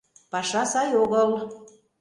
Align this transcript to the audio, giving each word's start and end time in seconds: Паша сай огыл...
Паша 0.31 0.63
сай 0.71 0.89
огыл... 1.03 1.29